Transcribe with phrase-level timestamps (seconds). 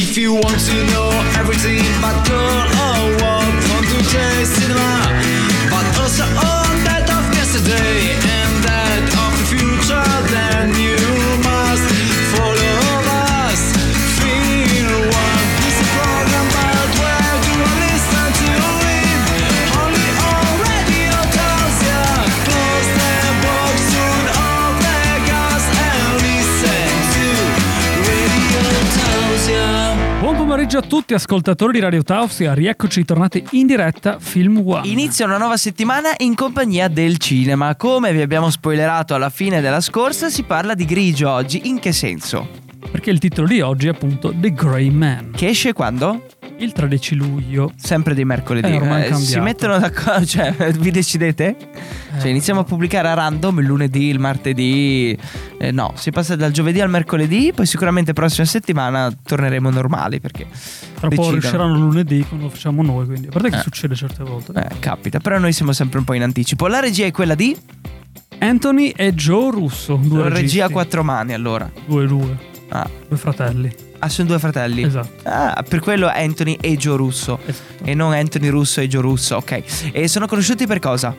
[0.00, 1.10] If you want to know
[1.40, 4.90] everything about girl or what from today's cinema,
[5.74, 7.97] but also all that of yesterday
[30.68, 34.86] pomeriggio a tutti ascoltatori di Radio Tausia, rieccoci tornati in diretta Film One.
[34.86, 37.74] Inizia una nuova settimana in compagnia del cinema.
[37.74, 41.68] Come vi abbiamo spoilerato alla fine della scorsa, si parla di grigio oggi.
[41.68, 42.46] In che senso?
[42.90, 46.26] Perché il titolo di oggi è appunto The Grey Man, Che esce quando?
[46.58, 47.72] Il 13 luglio.
[47.76, 48.68] Sempre di mercoledì.
[48.72, 51.56] Eh, è si mettono d'accordo, cioè, vi decidete?
[52.18, 55.16] Cioè, Eh, iniziamo a pubblicare a random il lunedì, il martedì.
[55.58, 60.46] Eh, no, si passa dal giovedì al mercoledì, poi sicuramente prossima settimana torneremo normali perché
[60.46, 61.30] Tra un po' decidono.
[61.32, 63.60] riusciranno lunedì quando lo facciamo noi, quindi a parte che Eh.
[63.60, 64.52] succede certe volte.
[64.54, 66.66] Eh, capita, però noi siamo sempre un po' in anticipo.
[66.66, 67.56] La regia è quella di
[68.40, 71.70] Anthony e Joe Russo, due regia a quattro mani, allora.
[71.86, 72.36] Due, due,
[72.70, 73.72] Ah, due fratelli.
[73.98, 74.82] Ah, sono due fratelli.
[74.82, 75.28] Esatto.
[75.28, 77.38] Ah, per quello Anthony e Joe Russo.
[77.44, 77.84] esatto.
[77.84, 79.90] E non Anthony Russo e Joe Russo, ok.
[79.92, 81.14] E sono conosciuti per cosa?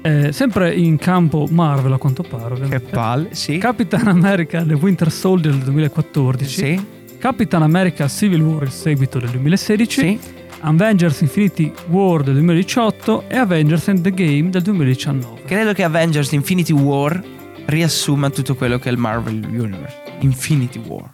[0.00, 2.54] Eh, sempre in campo Marvel a quanto pare.
[2.54, 2.90] Che ovviamente.
[2.90, 3.58] palle, sì.
[3.58, 6.50] Capitan America The Winter Soldier del 2014.
[6.50, 6.86] sì,
[7.18, 10.00] Capitan America Civil War il seguito del 2016.
[10.00, 10.18] sì.
[10.60, 15.42] Avengers Infinity War del 2018 e Avengers Endgame del 2019.
[15.46, 17.22] Credo che Avengers Infinity War
[17.66, 19.96] riassuma tutto quello che è il Marvel Universe.
[20.20, 21.08] Infinity War.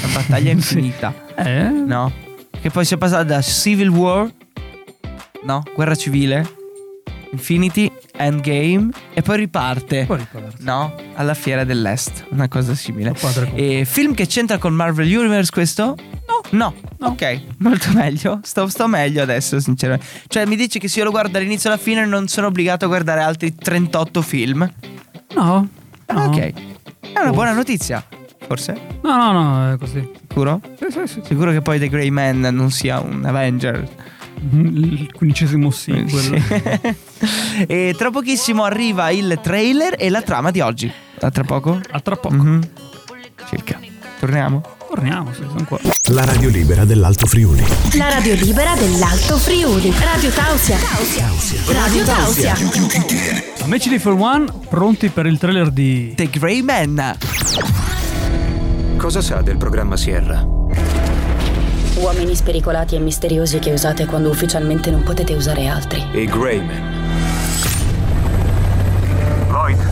[0.00, 1.14] La battaglia infinita.
[1.36, 2.12] Eh, No?
[2.60, 4.30] Che poi si è passata da Civil War.
[5.44, 5.62] No?
[5.74, 6.58] Guerra civile.
[7.32, 8.90] Infinity, Endgame.
[9.14, 10.04] E poi riparte.
[10.04, 10.62] poi riparti.
[10.64, 10.94] No?
[11.14, 12.26] Alla fiera dell'est.
[12.30, 13.14] Una cosa simile.
[13.54, 15.96] E film che c'entra con Marvel Universe questo?
[16.26, 16.40] No.
[16.50, 16.74] No.
[16.98, 17.08] No.
[17.08, 18.40] Ok, molto meglio.
[18.42, 20.04] Sto, sto meglio adesso, sinceramente.
[20.26, 22.88] Cioè, mi dici che se io lo guardo dall'inizio alla fine non sono obbligato a
[22.88, 24.70] guardare altri 38 film?
[25.34, 25.68] No.
[26.08, 26.24] No.
[26.24, 26.36] ok.
[27.12, 28.04] È una buona notizia.
[28.50, 28.74] Forse?
[29.02, 30.10] No, no, no, è così.
[30.26, 30.60] Sicuro?
[30.76, 31.20] Sì, sì, sì.
[31.24, 33.88] Sicuro che poi The Grey Man non sia un Avenger.
[34.50, 36.42] Il quindicesimo sequel.
[36.42, 37.62] Sì.
[37.68, 40.92] e tra pochissimo arriva il trailer e la trama di oggi.
[41.20, 41.80] A tra poco?
[41.92, 42.34] A tra poco.
[42.34, 42.68] Mhm.
[43.48, 43.78] Circa.
[44.18, 44.62] Torniamo?
[44.88, 45.78] Torniamo, sì, sono qua.
[46.10, 47.64] La radio libera dell'Alto Friuli.
[47.96, 49.94] La radio libera dell'Alto Friuli.
[49.96, 50.76] Radio Tausia.
[51.68, 52.56] Radio Tausia.
[53.62, 56.14] Amici di For One, pronti per il trailer di...
[56.16, 57.16] The Grey Man.
[59.00, 60.44] Cosa sa del programma Sierra?
[61.94, 66.04] Uomini spericolati e misteriosi che usate quando ufficialmente non potete usare altri.
[66.12, 66.82] E Greyman.
[69.48, 69.90] Lloyd.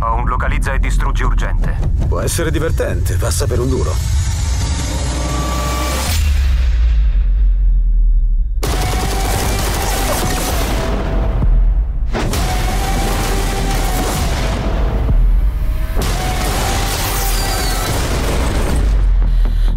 [0.00, 1.76] Ho un localizza e distruggi urgente.
[2.08, 3.92] Può essere divertente, passa per un duro.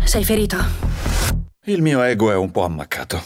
[0.09, 0.57] Sei ferito?
[1.65, 3.25] Il mio ego è un po' ammaccato.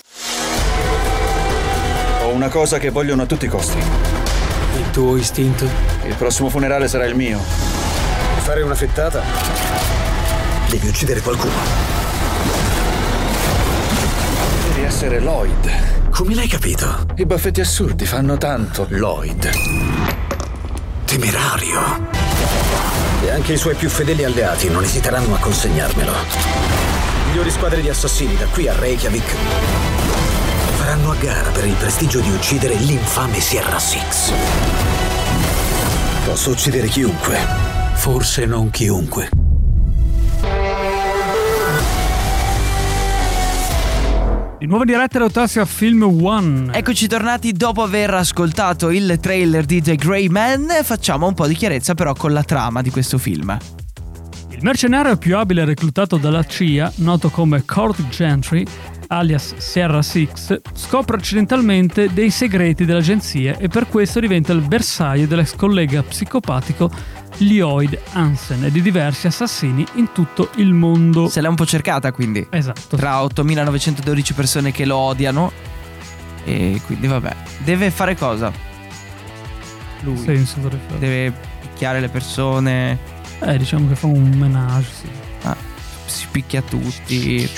[2.24, 3.78] Ho una cosa che vogliono a tutti i costi.
[3.78, 5.66] Il tuo istinto?
[6.06, 7.40] Il prossimo funerale sarà il mio.
[7.40, 9.24] Fare una fettata?
[10.68, 11.54] Devi uccidere qualcuno.
[14.68, 16.10] Devi essere Lloyd.
[16.10, 17.06] Come l'hai capito?
[17.16, 18.88] I baffetti assurdi fanno tanto.
[18.90, 19.50] Lloyd.
[21.06, 22.12] Temerario.
[23.24, 26.73] E anche i suoi più fedeli alleati non esiteranno a consegnarmelo.
[27.28, 29.36] Migliori squadre di assassini da qui a Reykjavik
[30.76, 34.32] faranno a gara per il prestigio di uccidere l'infame Sierra Six.
[36.26, 37.38] Posso uccidere chiunque.
[37.94, 39.30] Forse non chiunque.
[44.60, 46.72] Di nuovo da Otassia Film One.
[46.74, 50.68] Eccoci tornati dopo aver ascoltato il trailer di The Grey Man.
[50.84, 53.58] Facciamo un po' di chiarezza però con la trama di questo film.
[54.64, 58.66] Mercenario più abile reclutato dalla CIA, noto come Court Gentry,
[59.08, 65.58] alias Sierra Six, scopre accidentalmente dei segreti dell'agenzia e per questo diventa il bersaglio dell'ex
[65.58, 66.90] collega psicopatico
[67.40, 71.28] Lloyd Hansen e di diversi assassini in tutto il mondo.
[71.28, 72.48] Se l'è un po' cercata quindi.
[72.50, 72.96] Esatto.
[72.96, 75.52] Tra 8912 persone che lo odiano.
[76.46, 77.36] E quindi vabbè.
[77.66, 78.50] Deve fare cosa?
[80.04, 80.16] Lui.
[80.16, 80.58] Senso.
[80.98, 83.13] Deve picchiare le persone.
[83.40, 85.08] Eh, diciamo che fa un menage, sì.
[85.44, 85.56] Ah,
[86.06, 87.50] si picchia tutti.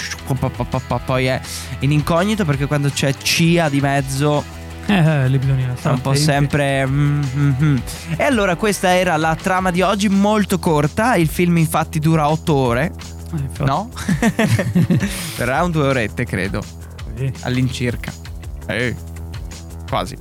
[1.05, 1.39] Poi è
[1.79, 4.43] in incognito perché quando c'è CIA di mezzo
[4.87, 6.85] Eh, eh, lì bisogna Sta stare un po' sempre.
[6.85, 7.77] mm, mm, mm.
[8.17, 11.15] E allora questa era la trama di oggi, molto corta.
[11.15, 12.91] Il film infatti dura 8 ore.
[13.33, 13.63] Eh.
[13.65, 13.89] No?
[15.37, 16.63] Verrà un due orette, credo.
[17.17, 17.31] Sì.
[17.41, 18.11] All'incirca.
[18.67, 18.95] Eh,
[19.89, 20.15] quasi.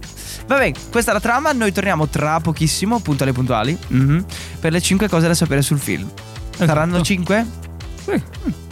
[0.46, 1.52] Vabbè, questa è la trama.
[1.52, 4.24] Noi torniamo tra pochissimo, puntuali puntuali, mhm,
[4.60, 6.08] per le 5 cose da sapere sul film.
[6.56, 7.46] Saranno 5?
[8.04, 8.22] Sì.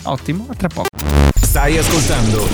[0.05, 0.89] Ottimo, a tra poco.
[1.41, 2.49] Stai ascoltando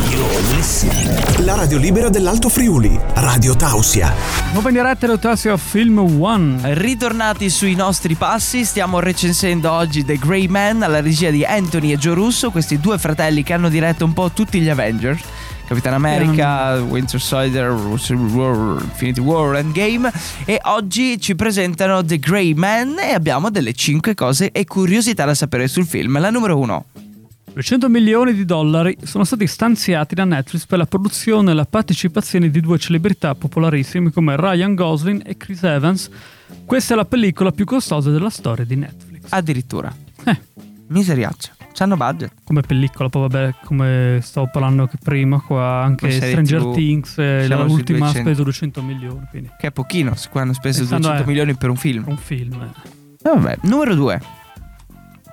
[1.44, 4.12] la radio libera dell'Alto Friuli, Radio Tausia.
[4.52, 6.74] Nuova in diretta Rotasio Film One.
[6.74, 11.96] Ritornati sui nostri passi, stiamo recensendo oggi The Grey Man alla regia di Anthony e
[11.96, 15.22] Joe Russo, questi due fratelli che hanno diretto un po' tutti gli Avengers.
[15.68, 20.10] Capitan America, Winter Soldier, Infinity War, Endgame
[20.46, 25.34] e oggi ci presentano The Grey Man e abbiamo delle 5 cose e curiosità da
[25.34, 26.18] sapere sul film.
[26.20, 26.84] La numero 1.
[27.52, 32.48] 200 milioni di dollari sono stati stanziati da Netflix per la produzione e la partecipazione
[32.48, 36.08] di due celebrità popolarissime come Ryan Gosling e Chris Evans.
[36.64, 39.24] Questa è la pellicola più costosa della storia di Netflix.
[39.28, 39.94] Addirittura.
[40.24, 40.40] Eh,
[40.86, 41.57] Miseriaccia.
[41.78, 42.32] C'hanno budget.
[42.42, 47.46] come pellicola, poi vabbè, come stavo parlando anche prima, qua anche Stranger TV, Things, eh,
[47.46, 48.18] l'ultima ha 200.
[48.20, 51.56] speso 200 milioni, quindi Che è pochino, se qua hanno speso Pensando 200 è- milioni
[51.56, 52.02] per un film.
[52.08, 52.52] un film.
[52.54, 52.88] eh.
[53.22, 54.20] E vabbè, numero 2.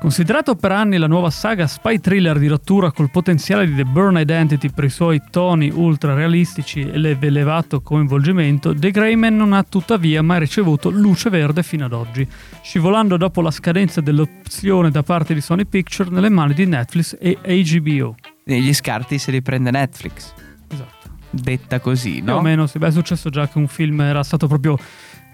[0.06, 4.18] Considerato per anni la nuova saga spy thriller di rottura col potenziale di The Burn
[4.18, 10.22] Identity per i suoi toni ultra realistici e l'elevato coinvolgimento, The Greyman non ha tuttavia
[10.22, 12.25] mai ricevuto luce verde fino ad oggi,
[12.62, 17.40] scivolando dopo la scadenza dell'opzione da parte di Sony Picture nelle mani di Netflix e
[17.42, 18.16] HBO.
[18.44, 20.34] Gli scarti se li prende Netflix.
[20.68, 21.10] Esatto.
[21.31, 22.42] Detta così, Più o no?
[22.42, 24.78] meno, sì, beh, è successo già che un film era stato proprio.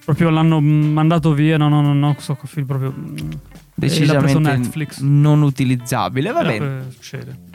[0.05, 2.93] Proprio l'hanno mm, mandato via, no, no, no, no, so che film proprio.
[3.73, 4.99] Decisamente Netflix.
[4.99, 6.31] non utilizzabile.
[6.31, 6.87] Va bene.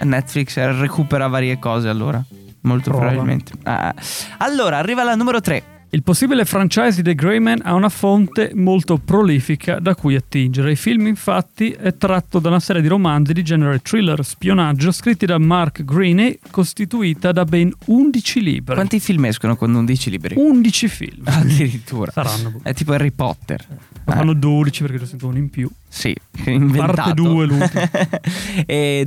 [0.03, 2.23] Netflix recupera varie cose allora.
[2.63, 3.07] Molto Prova.
[3.07, 3.53] probabilmente.
[3.63, 3.95] Ah.
[4.39, 5.76] Allora, arriva la numero 3.
[5.91, 10.73] Il possibile franchise di The Greyman ha una fonte molto prolifica da cui attingere.
[10.73, 15.27] Il film, infatti, è tratto da una serie di romanzi di genere thriller spionaggio scritti
[15.27, 18.75] da Mark Greene, costituita da ben 11 libri.
[18.75, 20.35] Quanti film escono con 11 libri?
[20.37, 21.23] 11 film.
[21.31, 22.11] Addirittura.
[22.11, 22.59] Saranno.
[22.63, 23.65] È tipo Harry Potter.
[24.07, 25.71] Ma fanno 12 perché ci sento uno in più.
[25.89, 26.15] Sì,
[26.47, 26.93] inventato.
[26.93, 27.89] Parte due, l'ultimo.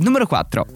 [0.00, 0.66] numero 4.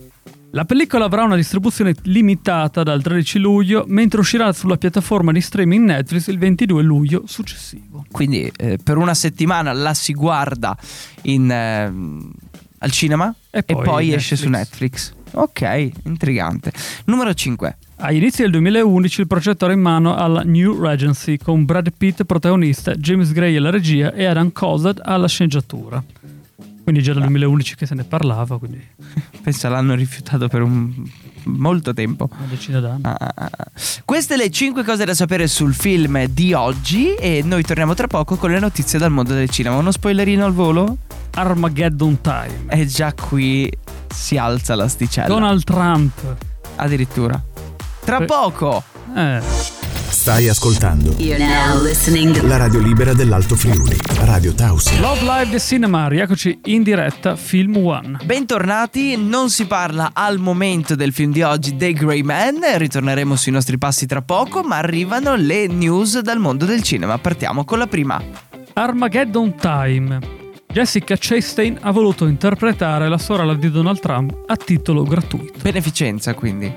[0.54, 5.84] La pellicola avrà una distribuzione limitata dal 13 luglio, mentre uscirà sulla piattaforma di streaming
[5.84, 8.04] Netflix il 22 luglio successivo.
[8.12, 10.76] Quindi eh, per una settimana la si guarda
[11.22, 12.30] in, ehm,
[12.78, 15.12] al cinema E e poi poi, esce su Netflix.
[15.32, 16.72] Ok, intrigante.
[17.06, 17.76] Numero 5.
[17.96, 22.22] Agli inizi del 2011 il progetto era in mano alla New Regency con Brad Pitt
[22.22, 26.00] protagonista, James Gray alla regia e Adam Cosett alla sceneggiatura.
[26.84, 28.80] Quindi già dal 2011 che se ne parlava, quindi
[29.42, 30.92] Pensa l'hanno rifiutato per un
[31.44, 32.28] molto tempo.
[32.36, 33.00] una decina d'anni.
[33.02, 33.50] Ah, ah, ah.
[34.04, 38.36] Queste le 5 cose da sapere sul film di oggi e noi torniamo tra poco
[38.36, 39.76] con le notizie dal mondo del cinema.
[39.76, 40.98] Uno spoilerino al volo?
[41.34, 42.64] Armageddon Time.
[42.68, 43.70] E già qui
[44.08, 45.26] si alza l'asticella.
[45.28, 46.12] Donald Trump.
[46.76, 47.42] Addirittura.
[48.04, 48.24] Tra Eh.
[48.26, 48.82] poco.
[49.14, 49.40] Eh,
[50.14, 54.98] Stai ascoltando You're now listening to la radio libera dell'Alto Friuli, Radio Tausia.
[55.00, 58.18] Love Live The Cinema, rieccoci in diretta, Film One.
[58.24, 63.50] Bentornati, non si parla al momento del film di oggi The Grey Man, ritorneremo sui
[63.50, 67.18] nostri passi tra poco, ma arrivano le news dal mondo del cinema.
[67.18, 68.22] Partiamo con la prima.
[68.72, 70.20] Armageddon Time.
[70.72, 75.58] Jessica Chastain ha voluto interpretare la sorella di Donald Trump a titolo gratuito.
[75.60, 76.72] Beneficenza, quindi.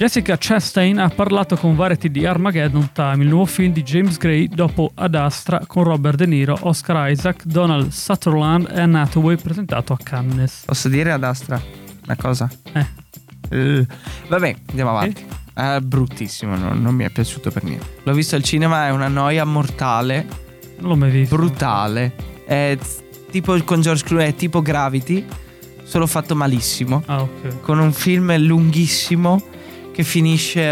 [0.00, 4.48] Jessica Chastain ha parlato con Variety di Armageddon Time, il nuovo film di James Gray
[4.48, 9.98] dopo Ad Astra con Robert De Niro, Oscar Isaac, Donald Sutherland e Hathaway presentato a
[10.02, 10.62] Cannes.
[10.64, 11.60] Posso dire ad Astra
[12.04, 12.48] una cosa?
[12.72, 12.86] Eh,
[13.50, 13.86] Eh,
[14.28, 15.22] vabbè, andiamo avanti.
[15.52, 17.84] È bruttissimo, non, non mi è piaciuto per niente.
[18.04, 20.26] L'ho visto al cinema, è una noia mortale,
[20.78, 21.36] non l'ho mai visto.
[21.36, 22.14] brutale.
[22.46, 22.78] È
[23.30, 25.26] tipo con George Clooney, è tipo Gravity,
[25.82, 27.02] solo fatto malissimo.
[27.04, 27.60] Ah, ok.
[27.60, 29.42] Con un film lunghissimo
[29.92, 30.68] che finisce.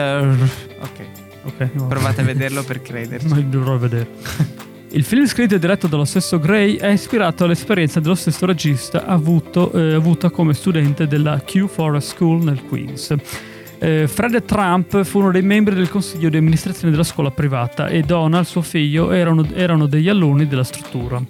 [0.81, 1.07] Ok,
[1.45, 1.69] Ok.
[1.73, 1.87] no.
[1.87, 3.27] provate a vederlo per crederci.
[3.29, 4.09] Ma dovrò vedere.
[4.91, 9.71] Il film scritto e diretto dallo stesso Gray è ispirato all'esperienza dello stesso regista avuto,
[9.73, 13.15] eh, avuta come studente della Q Forest School nel Queens.
[13.81, 18.01] Eh, Fred Trump fu uno dei membri del consiglio di amministrazione della scuola privata e
[18.01, 21.23] Donald, suo figlio, erano, erano degli alunni della struttura.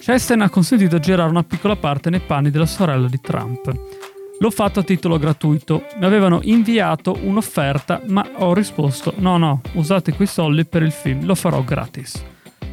[0.00, 3.72] Chastain ha consentito di girare una piccola parte nei panni della sorella di Trump.
[4.38, 5.84] L'ho fatto a titolo gratuito.
[5.98, 11.24] Mi avevano inviato un'offerta, ma ho risposto: no, no, usate quei soldi per il film,
[11.24, 12.22] lo farò gratis.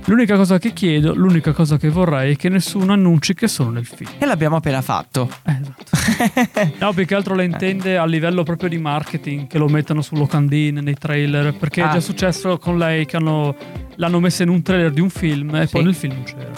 [0.08, 3.86] L'unica cosa che chiedo, l'unica cosa che vorrei è che nessuno annunci che sono nel
[3.86, 4.10] film.
[4.17, 5.29] E l'abbiamo appena fatto.
[5.46, 6.72] Eh, esatto.
[6.79, 10.15] No, più che altro la intende a livello proprio di marketing, che lo mettano su
[10.15, 11.91] locandine, nei trailer, perché è Ah.
[11.93, 13.55] già successo con lei che hanno-
[13.96, 15.72] l'hanno messa in un trailer di un film e Sì.
[15.72, 16.51] poi nel film non c'era.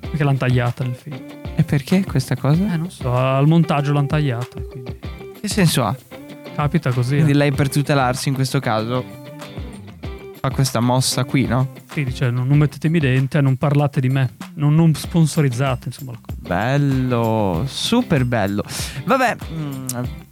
[0.00, 1.20] Perché l'hanno tagliata nel film.
[1.58, 2.72] E perché questa cosa?
[2.72, 4.60] Eh, non so, al montaggio l'hanno tagliata.
[4.60, 4.96] Quindi
[5.40, 5.96] Che senso ha?
[6.54, 7.14] capita così.
[7.14, 7.34] Quindi eh.
[7.34, 9.04] lei per tutelarsi in questo caso
[10.38, 11.72] fa questa mossa qui, no?
[11.90, 16.12] Sì, dice non, non mettetemi dente, non parlate di me, non, non sponsorizzate, insomma.
[16.36, 18.62] Bello, super bello.
[19.04, 19.86] Vabbè, mm,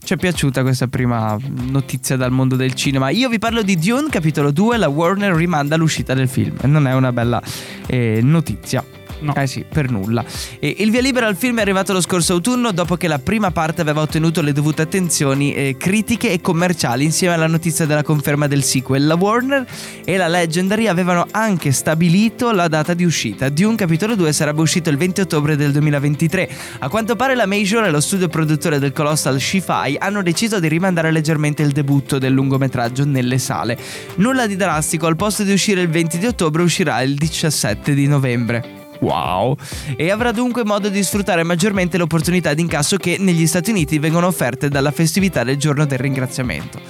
[0.05, 1.37] ci è piaciuta questa prima
[1.69, 3.11] notizia dal mondo del cinema.
[3.11, 6.57] Io vi parlo di Dune, capitolo 2, la Warner rimanda l'uscita del film.
[6.61, 7.43] E non è una bella
[7.87, 8.85] eh, notizia.
[9.21, 9.35] No.
[9.35, 10.25] Eh sì, per nulla.
[10.59, 13.51] E il via libera al film è arrivato lo scorso autunno dopo che la prima
[13.51, 18.47] parte aveva ottenuto le dovute attenzioni eh, critiche e commerciali insieme alla notizia della conferma
[18.47, 19.07] del sequel.
[19.07, 19.67] La Warner
[20.05, 23.49] e la Legendary avevano anche stabilito la data di uscita.
[23.49, 26.49] Dune capitolo 2 sarebbe uscito il 20 ottobre del 2023.
[26.81, 30.69] A quanto pare la Major e lo studio produttore del Colossal Shi-Fi hanno deciso di
[30.69, 33.79] rimandare leggermente il debutto del lungometraggio nelle sale.
[34.17, 38.07] Nulla di drastico, al posto di uscire il 20 di ottobre uscirà il 17 di
[38.07, 38.86] novembre.
[39.01, 39.57] Wow!
[39.97, 43.99] E avrà dunque modo di sfruttare maggiormente le opportunità di incasso che negli Stati Uniti
[43.99, 46.81] vengono offerte dalla festività del giorno del ringraziamento.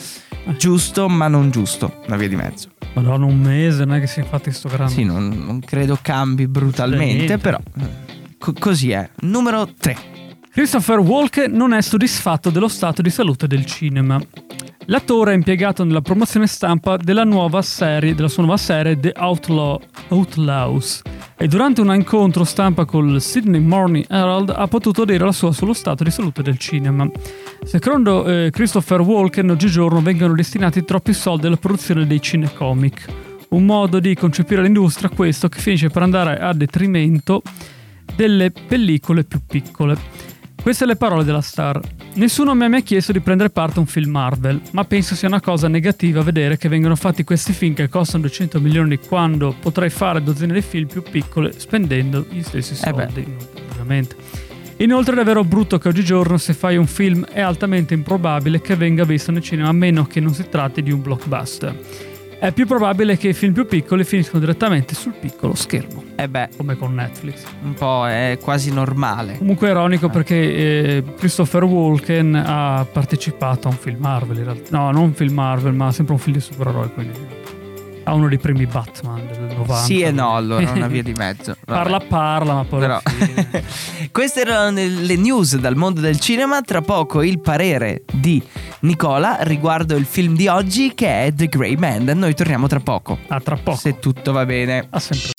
[0.56, 2.68] Giusto, ma non giusto, una via di mezzo.
[2.94, 4.92] Madonna, un mese, non è che si è fatti sto grande.
[4.92, 7.58] Sì, non, non credo cambi brutalmente, però
[8.38, 9.08] co- così è.
[9.20, 10.14] Numero 3.
[10.52, 14.18] Christopher Walken non è soddisfatto dello stato di salute del cinema.
[14.88, 19.80] L'attore è impiegato nella promozione stampa della nuova serie, della sua nuova serie The Outlaw,
[20.08, 21.02] Outlaws
[21.36, 25.72] e durante un incontro stampa col Sydney Morning Herald ha potuto dire la sua sullo
[25.72, 27.10] stato di salute del cinema.
[27.64, 33.06] Secondo eh, Christopher Walken oggigiorno vengono destinati troppi soldi alla produzione dei cinecomic,
[33.48, 37.42] un modo di concepire l'industria questo che finisce per andare a detrimento
[38.14, 39.98] delle pellicole più piccole.
[40.62, 41.80] Queste le parole della star.
[42.16, 45.28] Nessuno mi ha mai chiesto di prendere parte a un film Marvel, ma penso sia
[45.28, 49.90] una cosa negativa vedere che vengono fatti questi film che costano 200 milioni quando potrei
[49.90, 53.36] fare dozzine di film più piccole spendendo gli stessi Eh soldi,
[53.70, 54.16] ovviamente.
[54.78, 59.04] Inoltre è davvero brutto che oggigiorno se fai un film è altamente improbabile che venga
[59.04, 61.76] visto nel cinema a meno che non si tratti di un blockbuster.
[62.38, 66.50] È più probabile che i film più piccoli finiscono direttamente sul piccolo schermo, Eh beh,
[66.56, 67.42] come con Netflix.
[67.62, 69.38] un po' è quasi normale.
[69.38, 74.76] Comunque è ironico perché eh, Christopher Walken ha partecipato a un film Marvel in realtà.
[74.76, 77.18] No, non un film Marvel, ma sempre un film di supereroi, quindi
[78.04, 79.74] ha uno dei primi Batman del 90.
[79.78, 81.56] Sì e no, allora, una via di mezzo.
[81.64, 81.78] Vabbè.
[81.80, 83.00] Parla parla, ma poi Però
[84.12, 86.60] queste erano le news dal mondo del cinema.
[86.60, 88.40] Tra poco il parere di
[88.86, 92.04] Nicola riguardo il film di oggi che è The Grey Man.
[92.04, 93.18] Noi torniamo tra poco.
[93.26, 93.76] Ah, tra poco.
[93.78, 94.86] Se tutto va bene.
[94.88, 95.32] Ha sempre.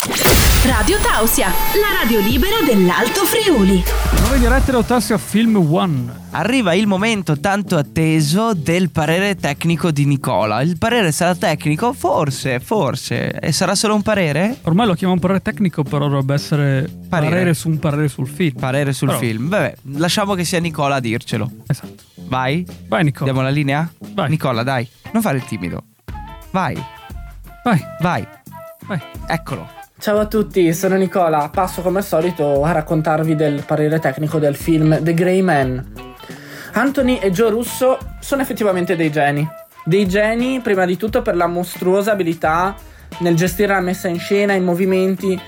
[0.65, 3.81] Radio Tausia, la radio libera dell'Alto Friuli.
[4.19, 6.25] Nuove dirette da Otassia Film One.
[6.31, 10.61] Arriva il momento tanto atteso del parere tecnico di Nicola.
[10.61, 11.93] Il parere sarà tecnico?
[11.93, 13.31] Forse, forse.
[13.39, 14.57] E sarà solo un parere?
[14.63, 17.29] Ormai lo chiamo un parere tecnico, però dovrebbe essere Parere.
[17.31, 18.59] parere, su un parere sul film.
[18.59, 19.47] Parere sul Però- film.
[19.47, 21.49] Vabbè, lasciamo che sia Nicola a dircelo.
[21.65, 22.06] Esatto.
[22.27, 22.65] Vai.
[22.87, 23.23] Vai Nico.
[23.23, 23.89] Diamo la linea?
[24.13, 24.29] Vai.
[24.29, 24.87] Nicola, dai.
[25.13, 25.83] Non fare il timido.
[26.51, 26.75] Vai,
[27.63, 28.27] Vai, vai.
[28.85, 29.01] vai.
[29.27, 29.69] Eccolo.
[29.99, 31.49] Ciao a tutti, sono Nicola.
[31.49, 35.93] Passo come al solito a raccontarvi del parere tecnico del film The Grey Man.
[36.73, 39.47] Anthony e Joe Russo sono effettivamente dei geni.
[39.83, 42.75] Dei geni, prima di tutto, per la mostruosa abilità
[43.19, 45.39] nel gestire la messa in scena, i movimenti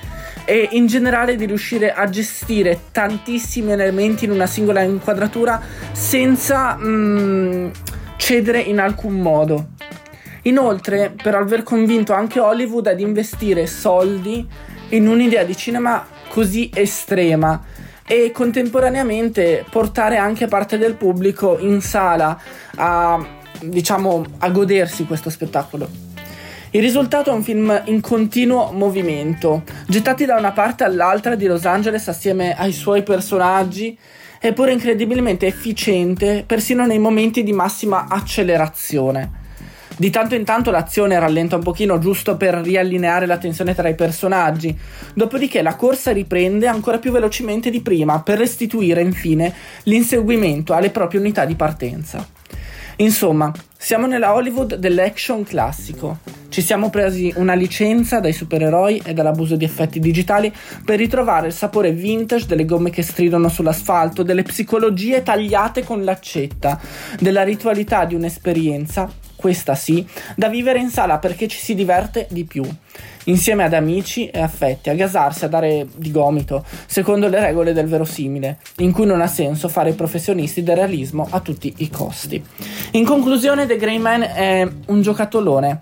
[0.50, 7.70] e in generale di riuscire a gestire tantissimi elementi in una singola inquadratura senza mm,
[8.18, 9.68] cedere in alcun modo.
[10.44, 14.44] Inoltre, per aver convinto anche Hollywood ad investire soldi
[14.90, 17.62] in un'idea di cinema così estrema
[18.08, 22.42] e contemporaneamente portare anche parte del pubblico in sala
[22.76, 23.24] a
[23.62, 26.09] diciamo a godersi questo spettacolo.
[26.72, 31.66] Il risultato è un film in continuo movimento, gettati da una parte all'altra di Los
[31.66, 33.98] Angeles assieme ai suoi personaggi,
[34.40, 39.32] eppure incredibilmente efficiente persino nei momenti di massima accelerazione.
[39.98, 43.96] Di tanto in tanto l'azione rallenta un pochino giusto per riallineare la tensione tra i
[43.96, 44.78] personaggi,
[45.16, 49.52] dopodiché la corsa riprende ancora più velocemente di prima per restituire infine
[49.86, 52.24] l'inseguimento alle proprie unità di partenza.
[52.98, 56.39] Insomma, siamo nella Hollywood dell'action classico.
[56.60, 61.54] Ci siamo presi una licenza dai supereroi e dall'abuso di effetti digitali per ritrovare il
[61.54, 66.78] sapore vintage delle gomme che stridono sull'asfalto, delle psicologie tagliate con l'accetta,
[67.18, 72.44] della ritualità di un'esperienza, questa sì, da vivere in sala perché ci si diverte di
[72.44, 72.70] più.
[73.26, 77.88] Insieme ad amici e affetti, a gasarsi, a dare di gomito, secondo le regole del
[77.88, 82.44] verosimile, in cui non ha senso fare i professionisti del realismo a tutti i costi.
[82.92, 85.82] In conclusione, The Grey Man è un giocatolone.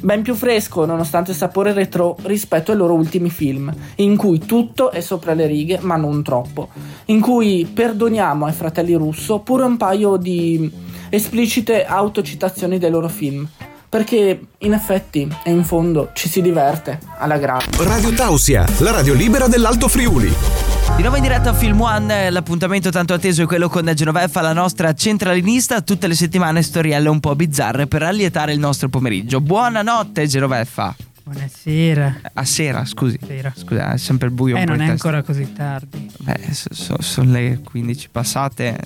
[0.00, 4.90] Ben più fresco nonostante il sapore retro rispetto ai loro ultimi film, in cui tutto
[4.90, 6.68] è sopra le righe ma non troppo,
[7.06, 10.70] in cui perdoniamo ai fratelli Russo pure un paio di
[11.10, 13.46] esplicite autocitazioni dei loro film.
[13.90, 17.64] Perché in effetti e in fondo ci si diverte alla grande.
[17.78, 20.59] Radio Tausia, la radio libera dell'Alto Friuli.
[20.96, 24.52] Di nuovo in diretta a Film One, l'appuntamento tanto atteso è quello con Genoveffa, la
[24.52, 29.40] nostra centralinista, tutte le settimane storielle un po' bizzarre per allietare il nostro pomeriggio.
[29.40, 30.94] Buonanotte Genoveffa.
[31.24, 32.20] Buonasera.
[32.34, 33.18] A sera, scusi.
[33.26, 33.50] Sera.
[33.56, 34.92] Scusa, è sempre il buio Eh, non è testa.
[34.92, 36.10] ancora così tardi.
[36.18, 38.78] Beh, sono le 15 passate,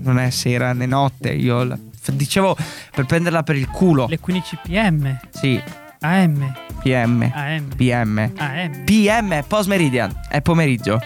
[0.00, 1.30] non è sera né notte.
[1.30, 1.78] Io la-
[2.12, 2.56] dicevo
[2.92, 4.06] per prenderla per il culo.
[4.08, 5.20] Le 15 pm.
[5.30, 5.62] Sì,
[6.00, 6.52] AM.
[6.82, 7.30] PM.
[7.32, 7.68] AM.
[7.76, 8.32] PM.
[8.38, 8.84] AM.
[8.84, 10.10] PM, post meridian.
[10.28, 11.00] È pomeriggio.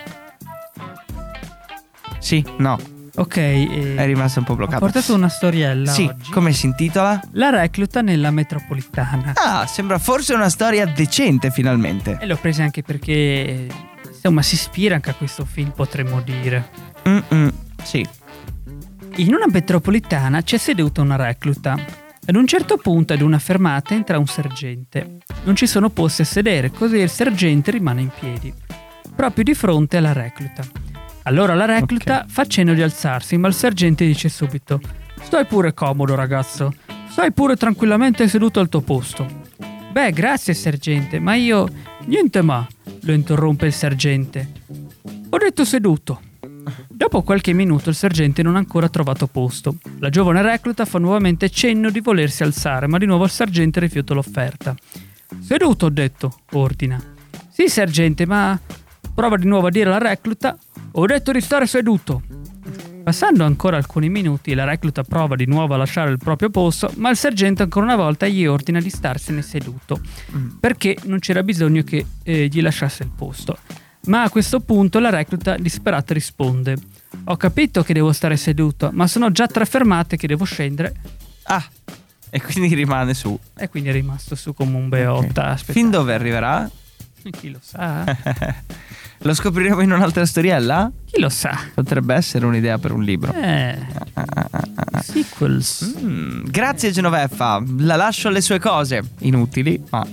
[2.25, 2.79] Sì, no,
[3.17, 3.37] Ok.
[3.37, 4.79] è rimasto un po' ho bloccato.
[4.81, 6.31] portato una storiella Sì, oggi.
[6.31, 7.21] come si intitola?
[7.33, 9.33] La recluta nella metropolitana.
[9.35, 12.17] Ah, sembra forse una storia decente finalmente.
[12.19, 13.69] E l'ho presa anche perché,
[14.09, 16.71] insomma, si ispira anche a questo film, potremmo dire.
[17.07, 17.53] Mm-mm,
[17.83, 18.05] sì.
[19.17, 21.77] In una metropolitana c'è seduta una recluta.
[22.27, 25.19] Ad un certo punto, ad una fermata, entra un sergente.
[25.45, 28.51] Non ci sono posti a sedere, così il sergente rimane in piedi,
[29.15, 30.65] proprio di fronte alla recluta.
[31.27, 34.81] Allora la recluta fa cenno di alzarsi, ma il sergente dice subito:
[35.23, 36.75] Stai pure comodo, ragazzo.
[37.09, 39.27] Stai pure tranquillamente seduto al tuo posto.
[39.91, 41.67] Beh, grazie, sergente, ma io.
[42.07, 42.67] Niente ma,
[43.03, 44.51] lo interrompe il sergente.
[45.31, 46.21] Ho detto seduto.
[46.89, 49.77] Dopo qualche minuto il sergente non ha ancora trovato posto.
[50.01, 54.13] La giovane recluta fa nuovamente cenno di volersi alzare, ma di nuovo il sergente rifiuta
[54.13, 54.75] l'offerta.
[55.41, 57.03] Seduto, ho detto, ordina.
[57.51, 58.59] Sì, sergente, ma...
[59.15, 60.59] Prova di nuovo a dire alla recluta.
[60.97, 62.23] Ho detto di stare seduto.
[63.03, 67.11] Passando ancora alcuni minuti, la recluta prova di nuovo a lasciare il proprio posto, ma
[67.11, 70.01] il sergente ancora una volta gli ordina di starsene seduto,
[70.61, 73.59] perché non c'era bisogno che eh, gli lasciasse il posto.
[74.07, 76.77] Ma a questo punto la recluta disperata risponde:
[77.25, 80.95] Ho capito che devo stare seduto, ma sono già tre fermate che devo scendere.
[81.45, 81.67] Ah,
[82.31, 83.37] e quindi rimane su.
[83.57, 85.47] E quindi è rimasto su come un beotta.
[85.49, 86.71] Aspetta, Fin dove arriverà?
[87.33, 88.05] chi lo sa?
[89.19, 90.91] Lo scopriremo in un'altra storiella?
[91.07, 91.59] Chi lo sa?
[91.73, 93.33] Potrebbe essere un'idea per un libro.
[93.33, 93.79] Eh.
[95.03, 95.95] Sequels.
[96.01, 99.03] Mm, grazie Genoveffa, la lascio alle sue cose.
[99.21, 100.07] Inutili, ma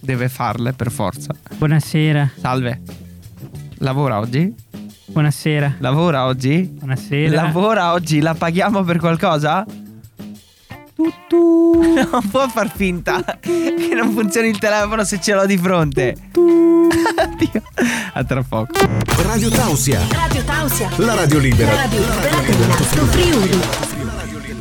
[0.00, 1.34] deve farle per forza.
[1.56, 2.30] Buonasera.
[2.38, 2.80] Salve.
[3.78, 4.54] Lavora oggi?
[5.06, 5.76] Buonasera.
[5.78, 6.62] Lavora oggi?
[6.62, 7.42] Buonasera.
[7.42, 8.20] Lavora oggi?
[8.20, 9.64] La paghiamo per qualcosa?
[12.10, 16.16] Non può far finta che non funzioni il telefono se ce l'ho di fronte.
[17.16, 17.62] Addio.
[18.14, 18.72] A tra poco.
[19.22, 20.90] Radio Tausia, Radio Tausia.
[20.96, 21.72] la radio libera.
[21.72, 23.96] La radio libera.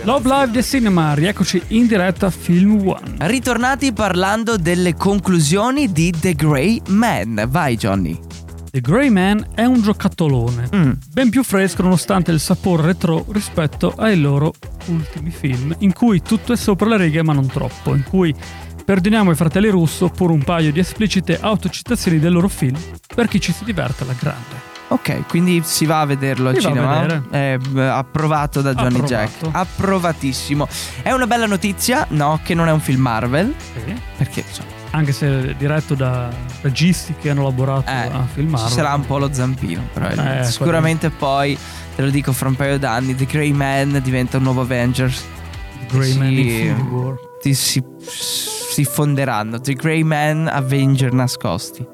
[0.04, 3.16] Love Live The Cinema, rieccoci in diretta a Film One.
[3.28, 7.46] Ritornati parlando delle conclusioni di The Grey Man.
[7.50, 8.27] Vai Johnny.
[8.70, 10.92] The Grey Man è un giocattolone, Mm.
[11.12, 14.54] ben più fresco nonostante il sapore retro rispetto ai loro
[14.88, 18.34] ultimi film, in cui tutto è sopra le righe ma non troppo, in cui
[18.86, 22.78] perdoniamo i fratelli Russo pur un paio di esplicite autocitazioni del loro film
[23.16, 24.76] per chi ci si diverte alla grande.
[24.90, 27.00] Ok, quindi si va a vederlo al Si va a cinema.
[27.02, 27.24] vedere.
[27.30, 29.46] È eh, approvato da Johnny Approvato.
[29.46, 29.56] Jack.
[29.56, 30.66] Approvatissimo.
[31.02, 33.54] È una bella notizia, no, che non è un film Marvel.
[34.18, 36.30] Perché insomma, Anche se diretto da
[36.62, 38.68] registi che hanno lavorato eh, a filmare.
[38.68, 39.84] ci sarà un po' lo zampino.
[39.94, 40.40] probabilmente.
[40.48, 41.58] Eh, Sicuramente poi,
[41.96, 45.24] te lo dico fra un paio d'anni, The Grey Man diventa un nuovo Avengers.
[45.92, 46.40] Grey Man Sì.
[46.40, 47.16] Infinity War.
[47.42, 49.60] Ti si, si fonderanno.
[49.62, 51.86] The Grey Man Avenger nascosti.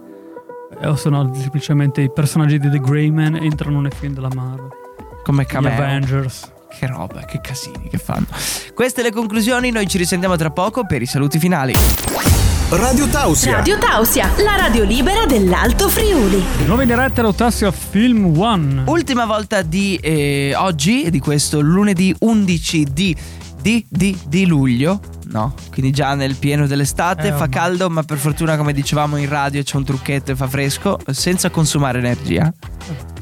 [0.81, 4.69] Eh, O sono semplicemente i personaggi di The Grey Man entrano nei film della Marvel.
[5.23, 5.71] Come Gli cameo.
[5.73, 6.51] Avengers.
[6.69, 8.25] Che roba, che casini che fanno.
[8.73, 11.73] Queste le conclusioni, noi ci risentiamo tra poco per i saluti finali.
[12.75, 13.57] Radio Tausia.
[13.57, 16.43] Radio Tausia, la radio libera dell'Alto Friuli.
[16.57, 18.85] Di nuovo in diretta Rotassi a Film One.
[18.87, 23.15] Ultima volta di eh, oggi, di questo lunedì 11 di,
[23.61, 24.99] di, di, di luglio.
[25.25, 29.29] No, quindi già nel pieno dell'estate, Eh, fa caldo, ma per fortuna, come dicevamo in
[29.29, 32.51] radio, c'è un trucchetto e fa fresco, senza consumare energia.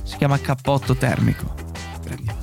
[0.03, 1.53] Si chiama cappotto termico.
[2.01, 2.39] Grandioso.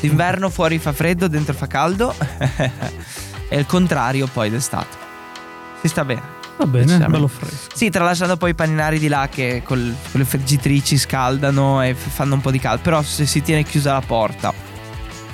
[0.00, 2.14] D'inverno fuori fa freddo, dentro fa caldo.
[3.50, 5.03] e il contrario poi d'estate.
[5.84, 6.22] Si sta bene.
[6.56, 7.68] Va bene, bello fresco.
[7.74, 12.34] Sì, tralasciando poi i paninari di là che col- con le friggitrici scaldano e fanno
[12.36, 12.80] un po' di caldo.
[12.80, 14.50] Però se si tiene chiusa la porta.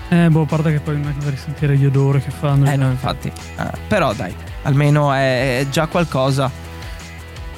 [0.08, 2.68] Eh, boh, a parte che poi non è che sentire gli odori che fanno.
[2.68, 3.30] Eh no, infatti.
[3.56, 6.50] Ah, però dai, almeno è, è già qualcosa.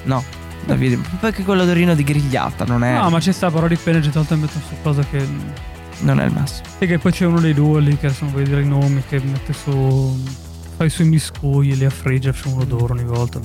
[0.03, 0.23] No,
[0.67, 4.37] Davide, perché quell'odorino di grigliata non è, No, ma ci sta, però dipende, c'è tanto
[4.37, 5.27] mettono su cosa che.
[6.01, 6.67] non è il massimo.
[6.79, 9.03] E che poi c'è uno dei due lì che adesso non voglio dire i nomi,
[9.09, 10.23] che mette su
[10.83, 13.39] fa i suoi miscugli, li affrigge, fa un odore ogni volta.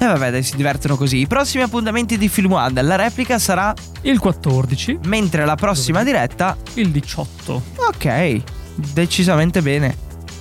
[0.00, 1.18] E vabbè, dai, si divertono così.
[1.18, 6.56] I prossimi appuntamenti di Film One, la replica sarà Il 14, mentre la prossima diretta,
[6.74, 7.62] il 18.
[7.88, 8.42] ok,
[8.76, 9.96] decisamente bene,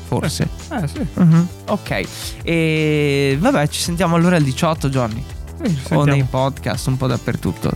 [0.07, 0.47] forse.
[0.69, 2.01] Eh sì, Mhm, Ok,
[2.43, 5.23] e vabbè, ci sentiamo allora il 18, Johnny.
[5.63, 7.71] sì, O nei podcast, un po' dappertutto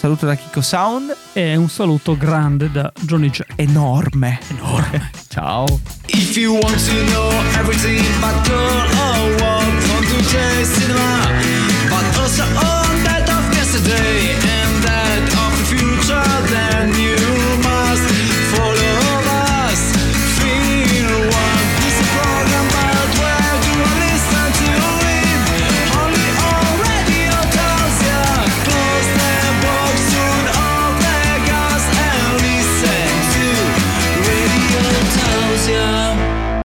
[0.00, 1.14] saluto da Kiko Sound.
[1.34, 3.52] E un saluto grande da Johnny Jack.
[3.56, 4.38] Enorme.
[4.48, 5.10] Enorme.
[5.28, 5.66] Ciao.
[6.06, 9.66] If you want to know everything about girl or what,
[10.08, 11.28] come Cinema,
[11.90, 14.29] but also all that of yesterday.